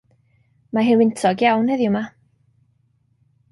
Mae 0.77 0.87
hi'n 0.87 0.97
wyntog 1.03 1.45
iawn 1.51 1.71
heddiw 1.75 1.93
'ma. 1.97 2.03